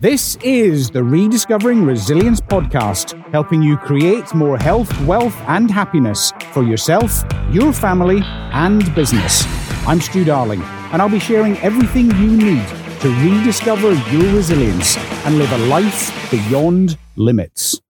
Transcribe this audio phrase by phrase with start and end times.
[0.00, 6.62] This is the Rediscovering Resilience podcast, helping you create more health, wealth, and happiness for
[6.62, 9.44] yourself, your family, and business.
[9.88, 12.64] I'm Stew Darling, and I'll be sharing everything you need
[13.00, 17.80] to rediscover your resilience and live a life beyond limits.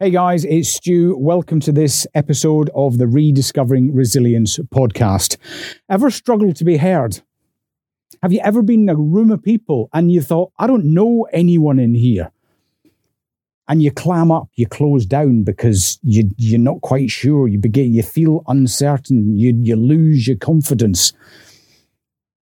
[0.00, 1.16] Hey guys, it's Stew.
[1.16, 5.36] Welcome to this episode of the Rediscovering Resilience podcast.
[5.88, 7.22] Ever struggled to be heard?
[8.22, 11.26] Have you ever been in a room of people and you thought, I don't know
[11.32, 12.30] anyone in here?
[13.66, 17.48] And you clam up, you close down because you, you're not quite sure.
[17.48, 21.12] You begin, you feel uncertain, you, you lose your confidence.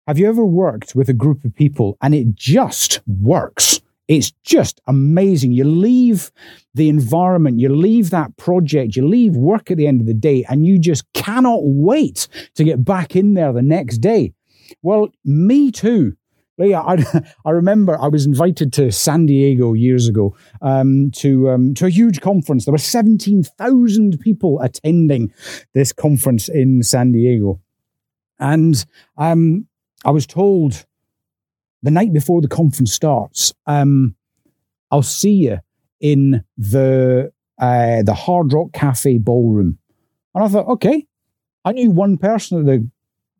[0.06, 3.80] Have you ever worked with a group of people and it just works?
[4.06, 5.52] It's just amazing.
[5.52, 6.30] You leave
[6.74, 10.44] the environment, you leave that project, you leave work at the end of the day,
[10.48, 14.34] and you just cannot wait to get back in there the next day.
[14.82, 16.16] Well, me too.
[16.58, 17.04] Yeah, I,
[17.44, 21.90] I remember I was invited to San Diego years ago um, to um, to a
[21.90, 22.64] huge conference.
[22.64, 25.32] There were seventeen thousand people attending
[25.72, 27.60] this conference in San Diego,
[28.38, 28.84] and
[29.16, 29.66] um,
[30.04, 30.84] I was told
[31.82, 34.14] the night before the conference starts, um,
[34.90, 35.60] I'll see you
[36.00, 39.78] in the uh, the Hard Rock Cafe ballroom.
[40.34, 41.06] And I thought, okay,
[41.64, 42.88] I knew one person at the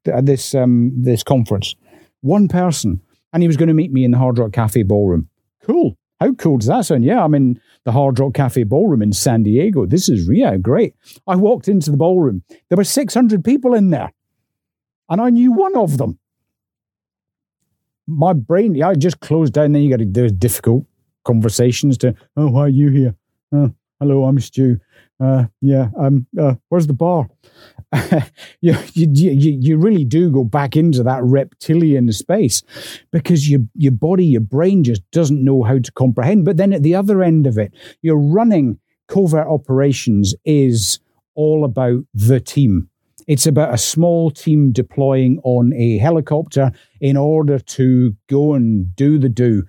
[0.07, 1.75] at this um, this conference.
[2.21, 3.01] One person,
[3.33, 5.29] and he was going to meet me in the Hard Rock Cafe ballroom.
[5.63, 5.97] Cool.
[6.21, 7.05] How cool does that sound?
[7.05, 9.87] Yeah, I'm in the Hard Rock Cafe ballroom in San Diego.
[9.87, 10.95] This is yeah great.
[11.27, 12.43] I walked into the ballroom.
[12.69, 14.13] There were 600 people in there,
[15.09, 16.19] and I knew one of them.
[18.07, 19.73] My brain, yeah, I just closed down.
[19.73, 20.85] Then you got to do difficult
[21.25, 22.15] conversations to.
[22.37, 23.15] Oh, why are you here?
[23.53, 24.79] Oh, hello, I'm Stew.
[25.21, 27.29] Uh, yeah, um, uh, where's the bar?
[28.61, 32.63] you, you, you, you really do go back into that reptilian space
[33.11, 36.45] because your, your body, your brain just doesn't know how to comprehend.
[36.45, 41.01] But then at the other end of it, you're running covert operations is
[41.35, 42.89] all about the team.
[43.27, 49.19] It's about a small team deploying on a helicopter in order to go and do
[49.19, 49.65] the do,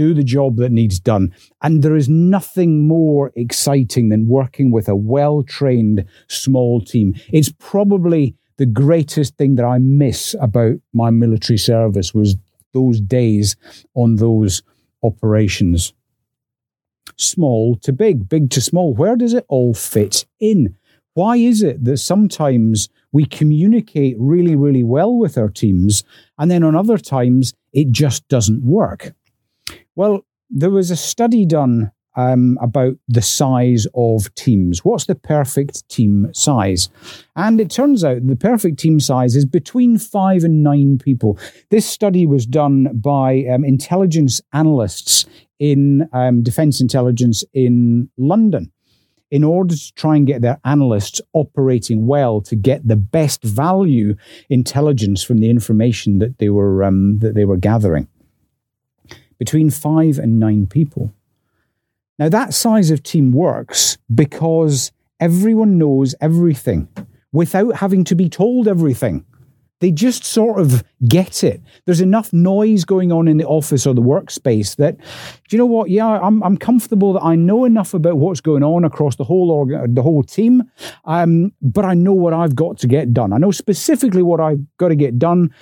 [0.00, 1.30] do the job that needs done.
[1.60, 7.14] And there is nothing more exciting than working with a well trained small team.
[7.34, 12.36] It's probably the greatest thing that I miss about my military service was
[12.72, 13.56] those days
[13.94, 14.62] on those
[15.02, 15.92] operations.
[17.18, 18.94] Small to big, big to small.
[18.94, 20.76] Where does it all fit in?
[21.12, 26.04] Why is it that sometimes we communicate really, really well with our teams,
[26.38, 29.12] and then on other times it just doesn't work?
[29.96, 34.84] Well, there was a study done um, about the size of teams.
[34.84, 36.88] What's the perfect team size?
[37.36, 41.38] And it turns out the perfect team size is between five and nine people.
[41.70, 45.24] This study was done by um, intelligence analysts
[45.58, 48.72] in um, defense intelligence in London
[49.30, 54.16] in order to try and get their analysts operating well to get the best value
[54.48, 58.08] intelligence from the information that they were um, that they were gathering
[59.40, 61.12] between five and nine people
[62.20, 66.86] now that size of team works because everyone knows everything
[67.32, 69.24] without having to be told everything
[69.80, 71.60] they just sort of get it.
[71.86, 75.04] There's enough noise going on in the office or the workspace that, do
[75.48, 75.88] you know what?
[75.88, 79.50] Yeah, I'm, I'm comfortable that I know enough about what's going on across the whole
[79.50, 80.62] org- the whole team,
[81.06, 83.32] um, but I know what I've got to get done.
[83.32, 85.52] I know specifically what I've got to get done,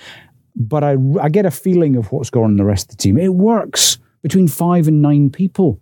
[0.59, 3.01] but I, I get a feeling of what's going on in the rest of the
[3.01, 3.17] team.
[3.17, 5.81] It works between five and nine people.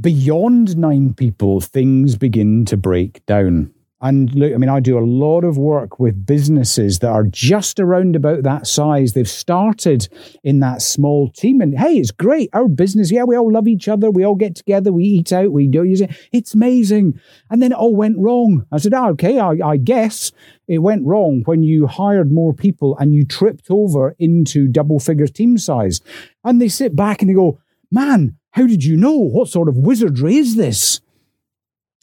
[0.00, 3.72] Beyond nine people, things begin to break down.
[4.00, 7.80] And look, I mean, I do a lot of work with businesses that are just
[7.80, 9.12] around about that size.
[9.12, 10.08] They've started
[10.42, 12.50] in that small team, and hey, it's great.
[12.52, 14.10] Our business, yeah, we all love each other.
[14.10, 14.92] We all get together.
[14.92, 15.52] We eat out.
[15.52, 15.84] We do.
[15.84, 17.18] You say it's amazing,
[17.48, 18.66] and then it all went wrong.
[18.70, 20.32] I said, oh, okay, I, I guess
[20.68, 25.26] it went wrong when you hired more people and you tripped over into double figure
[25.26, 26.00] team size.
[26.42, 27.58] And they sit back and they go,
[27.90, 29.16] man, how did you know?
[29.16, 31.00] What sort of wizardry is this?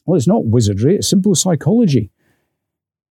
[0.04, 2.10] Well, it's not wizardry, it's simple psychology.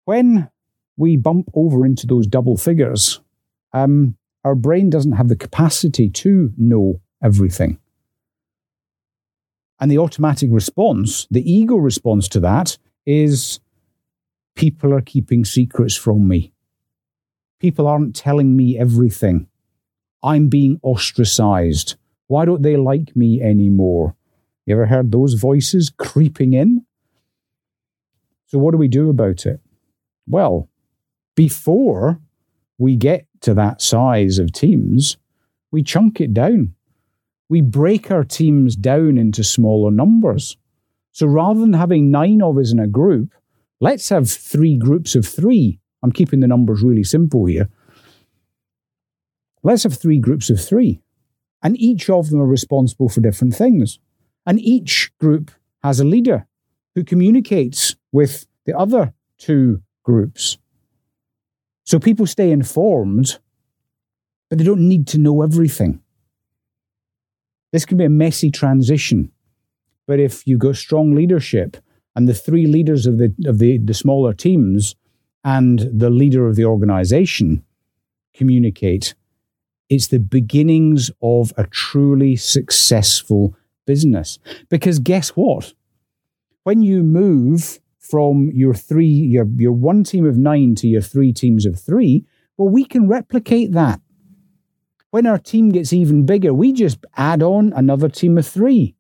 [0.05, 0.49] When
[0.97, 3.21] we bump over into those double figures,
[3.73, 7.79] um, our brain doesn't have the capacity to know everything.
[9.79, 13.59] And the automatic response, the ego response to that, is
[14.55, 16.51] people are keeping secrets from me.
[17.59, 19.47] People aren't telling me everything.
[20.21, 21.95] I'm being ostracized.
[22.27, 24.15] Why don't they like me anymore?
[24.69, 26.85] You ever heard those voices creeping in?
[28.45, 29.61] So, what do we do about it?
[30.27, 30.69] Well,
[31.35, 32.21] before
[32.77, 35.17] we get to that size of teams,
[35.71, 36.75] we chunk it down.
[37.49, 40.55] We break our teams down into smaller numbers.
[41.13, 43.33] So rather than having nine of us in a group,
[43.79, 45.79] let's have three groups of three.
[46.03, 47.69] I'm keeping the numbers really simple here.
[49.63, 51.01] Let's have three groups of three.
[51.63, 53.97] And each of them are responsible for different things.
[54.49, 55.51] And each group
[55.83, 56.47] has a leader
[56.95, 60.57] who communicates with the other two groups.
[61.83, 63.37] So people stay informed,
[64.49, 66.01] but they don't need to know everything.
[67.71, 69.31] This can be a messy transition.
[70.07, 71.77] But if you've got strong leadership
[72.15, 74.95] and the three leaders of the, of the, the smaller teams
[75.43, 77.63] and the leader of the organization
[78.33, 79.13] communicate,
[79.89, 83.55] it's the beginnings of a truly successful
[83.89, 84.37] business.
[84.69, 85.73] Because guess what?
[86.63, 91.33] When you move from your three, your, your one team of nine to your three
[91.33, 92.23] teams of three,
[92.55, 93.99] well, we can replicate that.
[95.09, 98.93] When our team gets even bigger, we just add on another team of three.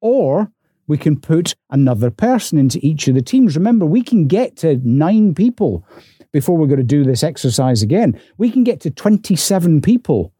[0.00, 0.50] Or
[0.88, 3.54] we can put another person into each of the teams.
[3.54, 5.86] Remember, we can get to nine people
[6.32, 8.20] before we're going to do this exercise again.
[8.38, 10.32] We can get to 27 people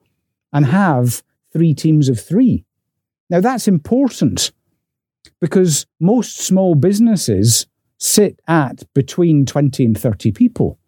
[0.52, 1.22] and have
[1.52, 2.64] three teams of three.
[3.32, 4.52] Now, that's important
[5.40, 10.78] because most small businesses sit at between 20 and 30 people.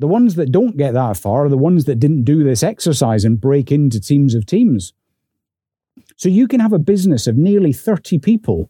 [0.00, 3.24] The ones that don't get that far are the ones that didn't do this exercise
[3.24, 4.92] and break into teams of teams.
[6.16, 8.68] So you can have a business of nearly 30 people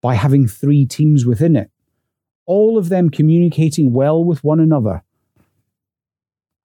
[0.00, 1.72] by having three teams within it,
[2.46, 5.02] all of them communicating well with one another.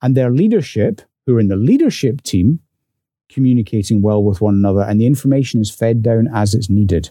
[0.04, 2.60] And their leadership, who are in the leadership team,
[3.31, 7.10] communicating well with one another, and the information is fed down as it's needed.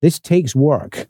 [0.00, 1.08] This takes work.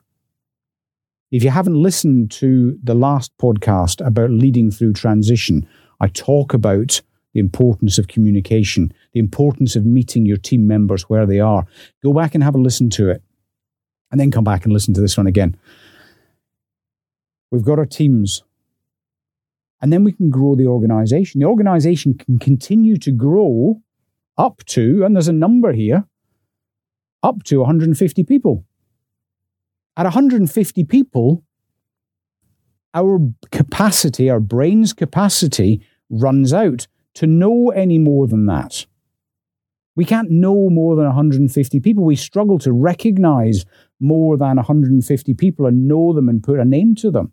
[1.31, 5.69] If you haven't listened to the last podcast about leading through transition,
[6.01, 7.03] I talk about
[7.35, 11.67] the importance of communication, the importance of meeting your team members where they are.
[12.03, 13.23] Go back and have a listen to it,
[14.11, 15.55] and then come back and listen to this one again.
[17.51, 18.43] We've got our teams,
[19.83, 21.41] and then we can grow the organization.
[21.41, 23.83] The organization can continue to grow
[24.39, 26.05] up to, and there's a number here,
[27.23, 28.65] up to 150 people.
[29.97, 31.45] At 150 people,
[32.95, 33.19] our
[33.51, 38.87] capacity, our brain's capacity runs out to know any more than that.
[39.97, 42.05] We can't know more than 150 people.
[42.05, 43.67] We struggle to recognize
[43.99, 47.33] more than 150 people and know them and put a name to them.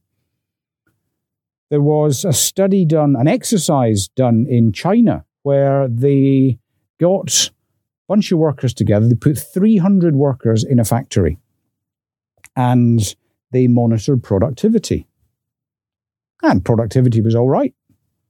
[1.70, 6.58] There was a study done, an exercise done in China where they
[7.00, 9.08] got a bunch of workers together.
[9.08, 11.38] They put 300 workers in a factory
[12.56, 13.16] and
[13.52, 15.08] they monitored productivity.
[16.42, 17.74] And productivity was all right.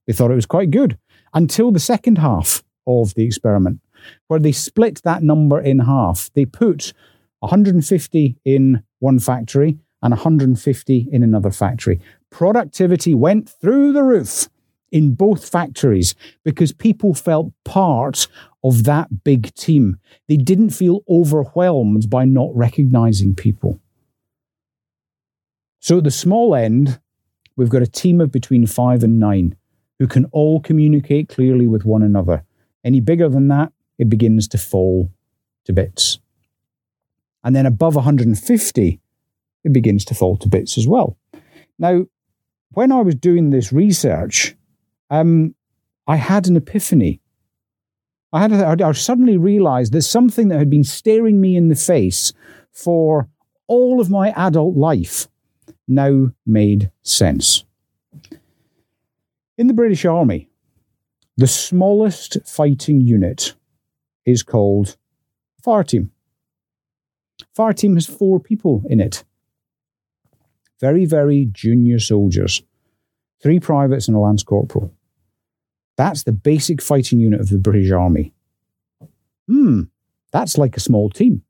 [0.06, 0.98] They thought it was quite good
[1.34, 3.82] until the second half of the experiment,
[4.28, 6.30] where they split that number in half.
[6.34, 6.94] They put
[7.40, 12.00] 150 in one factory and 150 in another factory.
[12.30, 14.48] Productivity went through the roof
[14.96, 16.16] in both factories
[16.46, 18.30] because people felt part
[18.64, 20.00] of that big team.
[20.30, 23.82] They didn't feel overwhelmed by not recognizing people.
[25.82, 27.02] So at the small end,
[27.58, 29.58] we've got a team of between five and nine
[30.00, 32.46] who can all communicate clearly with one another.
[32.82, 35.12] Any bigger than that, it begins to fall
[35.66, 36.20] to bits.
[37.44, 39.02] And then above 150,
[39.66, 41.18] it begins to fall to bits as well.
[41.78, 42.06] Now,
[42.70, 44.56] when I was doing this research,
[45.10, 45.56] um,
[46.08, 47.22] I had an epiphany.
[48.32, 51.76] I had a, I suddenly realized there's something that had been staring me in the
[51.76, 52.34] face
[52.72, 53.30] for
[53.68, 55.28] all of my adult life
[55.88, 57.64] now made sense.
[59.58, 60.50] In the British Army,
[61.38, 63.56] the smallest fighting unit
[64.26, 64.98] is called
[65.64, 66.12] Fire Team.
[67.54, 69.24] Fire Team has four people in it.
[70.80, 72.62] Very, very junior soldiers,
[73.42, 74.95] three privates and a lance corporal.
[75.98, 78.34] That's the basic fighting unit of the British Army.
[79.48, 79.84] Hmm,
[80.32, 81.44] that's like a small team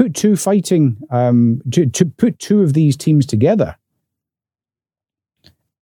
[0.00, 3.76] put two fighting, um, to, to put two of these teams together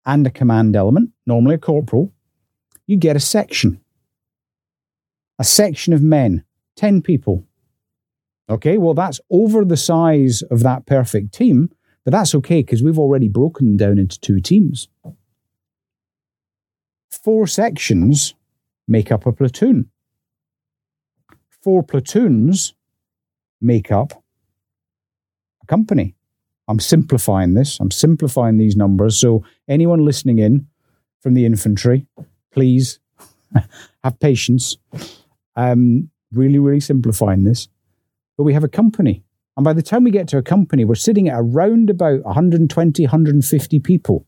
[0.06, 2.14] and a command element, normally a corporal,
[2.86, 3.78] you get a section.
[5.38, 6.44] A section of men,
[6.76, 7.44] 10 people.
[8.48, 11.68] Okay, well, that's over the size of that perfect team,
[12.04, 14.88] but that's okay because we've already broken them down into two teams.
[17.26, 18.34] Four sections
[18.86, 19.90] make up a platoon.
[21.60, 22.74] Four platoons
[23.60, 24.22] make up
[25.60, 26.14] a company.
[26.68, 27.80] I'm simplifying this.
[27.80, 29.18] I'm simplifying these numbers.
[29.18, 30.68] So, anyone listening in
[31.18, 32.06] from the infantry,
[32.52, 33.00] please
[34.04, 34.76] have patience.
[35.56, 37.66] Um, really, really simplifying this.
[38.36, 39.24] But we have a company.
[39.56, 43.02] And by the time we get to a company, we're sitting at around about 120,
[43.02, 44.26] 150 people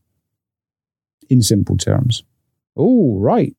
[1.31, 2.25] in simple terms.
[2.79, 3.55] Oh, right.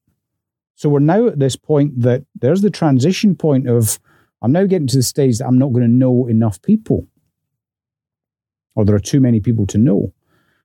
[0.75, 3.99] So we're now at this point that there's the transition point of
[4.41, 7.05] I'm now getting to the stage that I'm not going to know enough people,
[8.75, 10.13] or there are too many people to know.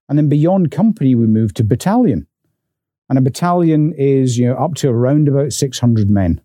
[0.07, 2.27] And then beyond company, we move to battalion.
[3.09, 6.39] And a battalion is you know up to around about 600 men.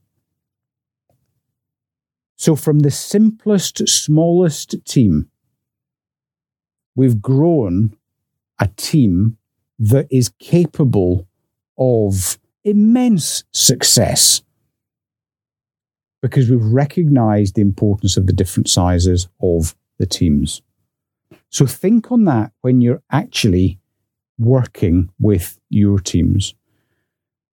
[2.34, 5.30] So from the simplest, smallest team,
[6.96, 7.96] we've grown
[8.58, 9.36] a team
[9.78, 11.28] that is capable
[11.80, 14.42] of immense success
[16.22, 20.60] because we've recognized the importance of the different sizes of the teams.
[21.48, 23.78] So think on that when you're actually
[24.38, 26.54] working with your teams.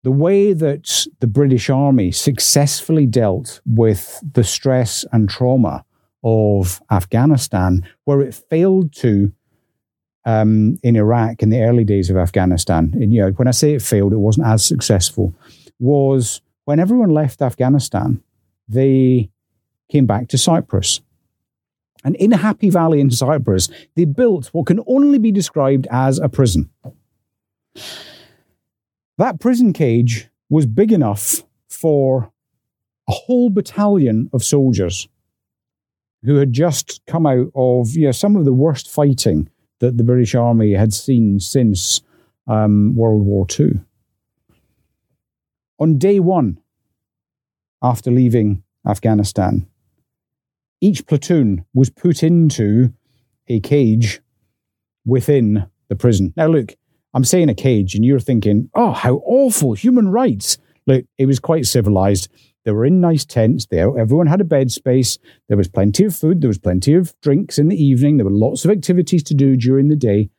[0.04, 5.86] The way that the British Army successfully dealt with the stress and trauma
[6.24, 9.32] of Afghanistan, where it failed to
[10.26, 12.92] um, in Iraq in the early days of Afghanistan.
[12.94, 15.34] And, you know, when I say it failed, it wasn't as successful.
[15.80, 18.22] Was when everyone left Afghanistan,
[18.68, 19.30] they
[19.90, 21.02] came back to Cyprus.
[22.04, 26.30] And in Happy Valley in Cyprus, they built what can only be described as a
[26.30, 26.70] prison.
[29.18, 32.32] That prison cage was big enough for
[33.08, 35.08] a whole battalion of soldiers
[36.24, 39.50] who had just come out of you know, some of the worst fighting
[39.82, 42.02] that the British Army had seen since
[42.48, 43.82] um, World War II.
[45.80, 46.60] On day one,
[47.82, 49.68] after leaving Afghanistan,
[50.80, 52.94] each platoon was put into
[53.48, 54.22] a cage
[55.06, 56.34] within the prison.
[56.38, 56.76] Now, look,
[57.14, 60.58] I'm saying a cage, and you're thinking, oh, how awful, human rights.
[60.86, 62.30] Look, it was quite civilized.
[62.64, 63.66] They were in nice tents.
[63.66, 65.18] They, everyone had a bed space.
[65.48, 66.42] There was plenty of food.
[66.42, 68.18] There was plenty of drinks in the evening.
[68.18, 70.30] There were lots of activities to do during the day.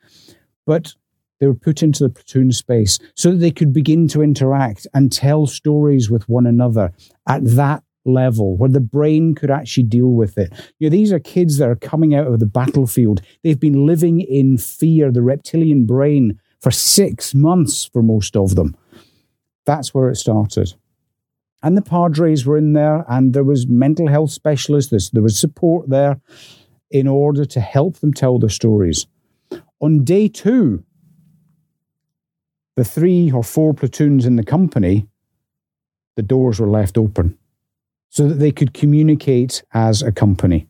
[0.67, 0.95] But
[1.41, 5.11] they were put into the platoon space so that they could begin to interact and
[5.11, 6.93] tell stories with one another
[7.27, 10.53] at that level where the brain could actually deal with it.
[10.79, 13.23] You know, these are kids that are coming out of the battlefield.
[13.43, 18.77] They've been living in fear, the reptilian brain, for six months for most of them.
[19.67, 20.75] That's where it started.
[21.63, 25.89] And the Padres were in there, and there was mental health specialists, there was support
[25.89, 26.21] there
[26.91, 29.07] in order to help them tell their stories.
[29.81, 30.85] On day two,
[32.77, 35.07] the three or four platoons in the company,
[36.17, 37.39] the doors were left open
[38.09, 40.67] so that they could communicate as a company.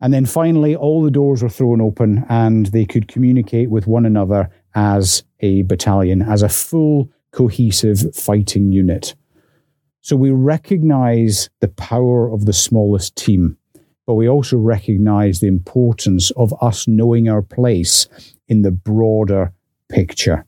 [0.00, 4.06] And then finally, all the doors were thrown open and they could communicate with one
[4.06, 9.14] another as a battalion, as a full cohesive fighting unit.
[10.06, 13.58] So we recognize the power of the smallest team,
[14.06, 18.06] but we also recognize the importance of us knowing our place
[18.46, 19.52] in the broader
[19.88, 20.46] picture.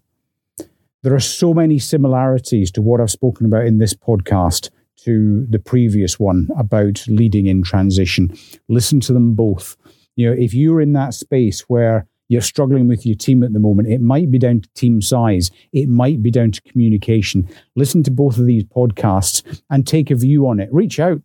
[1.03, 5.59] There are so many similarities to what I've spoken about in this podcast to the
[5.59, 8.33] previous one about leading in transition.
[8.69, 9.77] Listen to them both.
[10.15, 13.59] You know, if you're in that space where you're struggling with your team at the
[13.59, 17.49] moment, it might be down to team size, it might be down to communication.
[17.75, 20.69] Listen to both of these podcasts and take a view on it.
[20.73, 21.21] Reach out.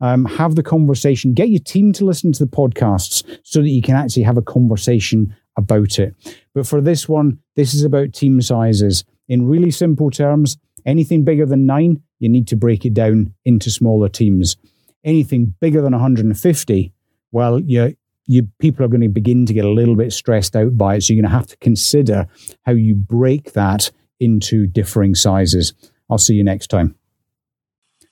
[0.00, 1.34] Um, have the conversation.
[1.34, 4.42] Get your team to listen to the podcasts so that you can actually have a
[4.42, 6.14] conversation about it.
[6.54, 9.04] But for this one, this is about team sizes.
[9.28, 13.70] In really simple terms, anything bigger than nine, you need to break it down into
[13.70, 14.56] smaller teams.
[15.04, 16.92] Anything bigger than 150,
[17.30, 17.96] well, you
[18.26, 21.02] you people are going to begin to get a little bit stressed out by it.
[21.02, 22.26] So you're going to have to consider
[22.62, 23.90] how you break that
[24.20, 25.74] into differing sizes.
[26.08, 26.94] I'll see you next time.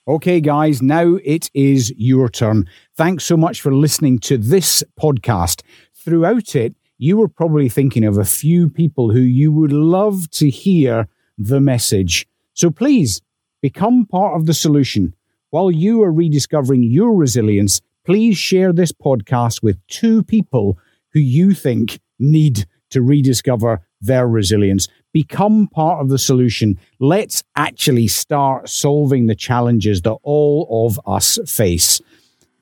[0.08, 2.68] Okay, guys, now it is your turn.
[2.96, 5.62] Thanks so much for listening to this podcast.
[5.94, 10.50] Throughout it, you were probably thinking of a few people who you would love to
[10.50, 12.26] hear the message.
[12.54, 13.22] So please
[13.62, 15.14] Become part of the solution.
[15.50, 20.78] While you are rediscovering your resilience, please share this podcast with two people
[21.12, 24.88] who you think need to rediscover their resilience.
[25.12, 26.78] Become part of the solution.
[26.98, 32.00] Let's actually start solving the challenges that all of us face.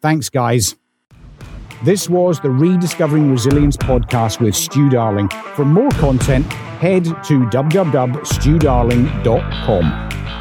[0.01, 0.77] Thanks, guys.
[1.83, 5.29] This was the Rediscovering Resilience podcast with Stew Darling.
[5.55, 10.40] For more content, head to www.stewdarling.com.